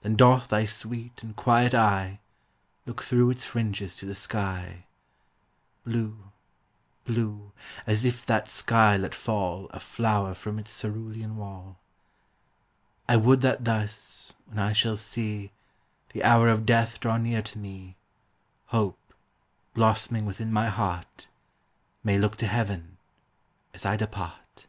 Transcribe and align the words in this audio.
Then 0.00 0.16
doth 0.16 0.48
thy 0.48 0.64
sweet 0.64 1.22
and 1.22 1.36
quiet 1.36 1.74
eye 1.74 2.20
Look 2.86 3.02
through 3.02 3.28
its 3.28 3.44
fringes 3.44 3.94
to 3.96 4.06
the 4.06 4.14
sky, 4.14 4.86
Blue— 5.84 6.32
blue— 7.04 7.52
as 7.86 8.02
if 8.06 8.24
that 8.24 8.48
sky 8.48 8.96
let 8.96 9.14
fall 9.14 9.66
A 9.68 9.78
flower 9.78 10.32
from 10.32 10.58
its 10.58 10.70
cerulean 10.80 11.36
wall. 11.36 11.78
TREES: 13.06 13.06
FLOWERS: 13.06 13.06
PLANTS. 13.06 13.18
285 13.24 13.24
I 13.24 13.28
would 13.28 13.40
that 13.42 13.64
thus, 13.66 14.32
when 14.46 14.58
I 14.58 14.72
shall 14.72 14.96
Bee 15.14 15.52
The 16.14 16.24
hour 16.24 16.48
of 16.48 16.64
death 16.64 16.98
draw 16.98 17.18
bear 17.18 17.42
to 17.42 17.58
me, 17.58 17.96
Hope, 18.68 19.12
blossoming 19.74 20.24
within 20.24 20.50
my 20.50 20.70
heart, 20.70 21.28
May 22.02 22.16
look 22.18 22.36
to 22.38 22.46
heaven 22.46 22.96
as 23.74 23.84
I 23.84 23.96
depart. 23.98 24.64